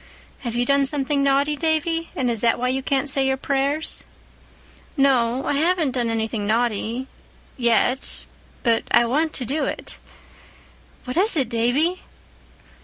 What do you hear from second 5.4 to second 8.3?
I haven't done anything naughty—yet.